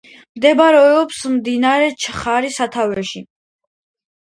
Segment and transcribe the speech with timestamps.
[0.37, 3.25] მდებარეობს მდინარე ჩხარის სათავეში.